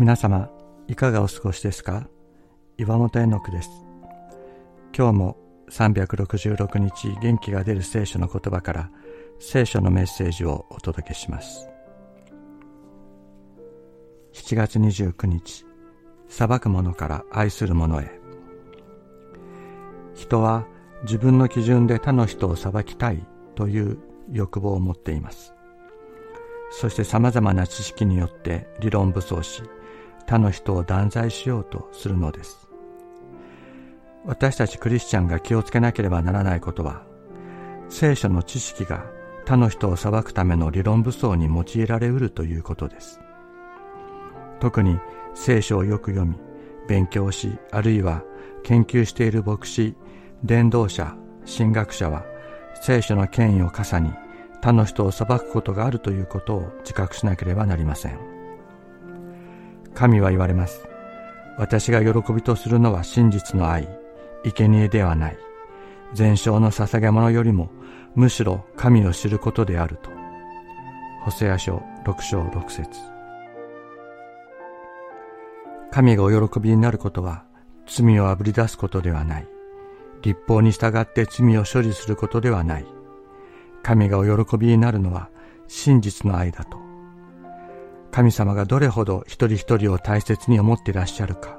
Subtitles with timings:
[0.00, 0.48] 皆様
[0.88, 2.08] いかがお過ごしですか？
[2.78, 3.68] 岩本絵の句です。
[4.96, 5.36] 今日も
[5.68, 8.90] 366日元気が出る聖書の言葉から
[9.40, 11.68] 聖書のメッセージをお届けします。
[14.32, 15.66] 7月29日
[16.28, 18.10] 裁く者から愛する者へ。
[20.14, 20.66] 人は
[21.02, 23.98] 自分の基準で他の人を裁きたいという
[24.32, 25.52] 欲望を持っています。
[26.70, 29.62] そして様々な知識によって理論武装し
[30.30, 32.68] 他の人を断罪しようとするのです。
[34.24, 37.02] 私たちクリスチャンが気をつけなければならないことは
[37.88, 39.06] 聖書の知識が
[39.44, 43.18] 他の人を裁くための理論武装に用いられうるということです。
[44.60, 45.00] 特に
[45.34, 46.36] 聖書をよく読み
[46.86, 48.22] 勉強しあるいは
[48.62, 49.96] 研究している牧師
[50.44, 52.24] 伝道者神学者は
[52.80, 54.12] 聖書の権威を傘に
[54.62, 58.39] 他の人を裁くことがあるということを自覚しなければなりません。
[60.00, 60.88] 神は言われます。
[61.58, 63.86] 私が喜びとするのは真実の愛。
[64.42, 65.36] 生贄ではない。
[66.14, 67.68] 全焼の捧げ物よりも
[68.14, 70.08] むしろ神を知ることであると。
[71.22, 72.88] ホセア書6章6節。
[75.90, 77.44] 神がお喜びになることは
[77.86, 79.48] 罪をあぶり出すことではない。
[80.22, 82.86] 立法に従って罪を処理することではない。
[83.82, 85.28] 神がお喜びになるのは
[85.68, 86.89] 真実の愛だと。
[88.10, 91.58] 神様がどれほど一人一人を大切に思っていらっしゃるか、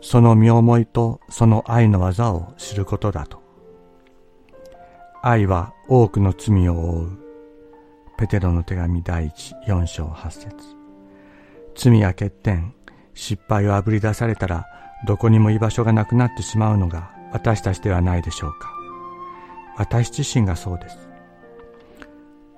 [0.00, 3.42] その身思いとその愛の技を知ることだと。
[5.22, 7.18] 愛は多くの罪を覆う。
[8.18, 10.54] ペテロの手紙第一四章八節
[11.74, 12.74] 罪や欠点、
[13.12, 14.66] 失敗をあぶり出されたら
[15.06, 18.72] どこにも居場所がなくなってしまうのが私たちではないでしょうか。
[19.76, 20.98] 私自身がそうです。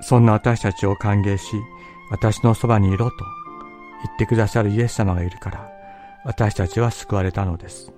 [0.00, 1.44] そんな私たちを歓迎し、
[2.14, 3.16] 私のそばにいろと
[4.04, 5.68] 言ってくださるイエス様がいるから、
[6.24, 7.92] 私たちは救われたのです。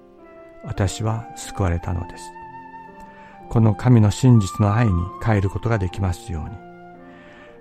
[0.65, 2.25] 私は救われたのです。
[3.51, 4.93] この神の真実の愛に
[5.23, 6.57] 帰ることができますように。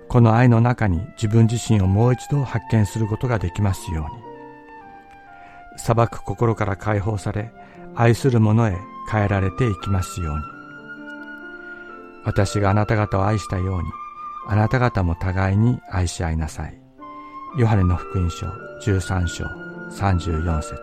[0.08, 4.22] この愛の中に自分自身をもう一度発見することができますように。
[5.76, 7.52] 裁く心から解放され、
[7.94, 8.78] 愛する者へ
[9.12, 10.42] 変えられていきますように。
[12.24, 13.88] 私があなた方を愛したように、
[14.48, 16.80] あなた方も互いに愛し合いなさい。
[17.58, 18.46] ヨハネの福音書
[18.82, 19.44] 13章
[19.90, 20.76] 34節